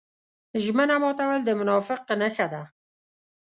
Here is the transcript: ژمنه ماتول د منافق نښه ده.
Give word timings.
ژمنه 0.63 0.95
ماتول 1.03 1.39
د 1.45 1.49
منافق 1.59 2.01
نښه 2.21 2.47
ده. 2.53 2.63